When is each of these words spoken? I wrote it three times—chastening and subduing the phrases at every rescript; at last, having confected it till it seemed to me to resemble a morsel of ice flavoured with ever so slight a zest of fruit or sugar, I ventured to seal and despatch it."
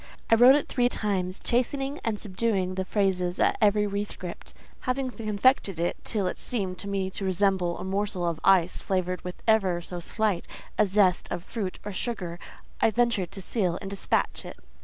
I 0.31 0.33
wrote 0.33 0.55
it 0.55 0.67
three 0.67 0.89
times—chastening 0.89 1.99
and 2.03 2.17
subduing 2.17 2.73
the 2.73 2.85
phrases 2.85 3.39
at 3.39 3.55
every 3.61 3.85
rescript; 3.85 4.55
at 4.55 4.55
last, 4.59 4.67
having 4.85 5.11
confected 5.11 5.79
it 5.79 5.95
till 6.03 6.25
it 6.25 6.39
seemed 6.39 6.79
to 6.79 6.87
me 6.87 7.11
to 7.11 7.23
resemble 7.23 7.77
a 7.77 7.83
morsel 7.83 8.27
of 8.27 8.39
ice 8.43 8.77
flavoured 8.81 9.23
with 9.23 9.43
ever 9.47 9.79
so 9.79 9.99
slight 9.99 10.47
a 10.79 10.87
zest 10.87 11.27
of 11.29 11.43
fruit 11.43 11.77
or 11.85 11.91
sugar, 11.91 12.39
I 12.81 12.89
ventured 12.89 13.29
to 13.33 13.43
seal 13.43 13.77
and 13.79 13.91
despatch 13.91 14.43
it." 14.43 14.57